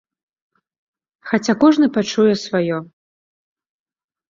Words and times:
Хаця 1.33 1.53
кожны 1.65 1.87
пачуе 1.99 2.33
сваё. 2.47 2.77